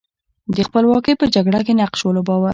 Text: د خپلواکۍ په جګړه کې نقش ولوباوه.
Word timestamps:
د 0.55 0.57
خپلواکۍ 0.67 1.13
په 1.17 1.25
جګړه 1.35 1.59
کې 1.65 1.73
نقش 1.79 1.99
ولوباوه. 2.05 2.49